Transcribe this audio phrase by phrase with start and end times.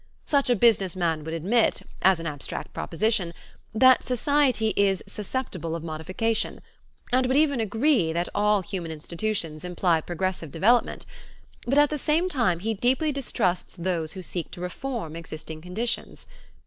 [0.25, 3.35] Such a business man would admit, as an abstract proposition,
[3.71, 6.59] that society is susceptible of modification
[7.13, 11.05] and would even agree that all human institutions imply progressive development,
[11.67, 16.25] but at the same time he deeply distrusts those who seek to reform existing conditions.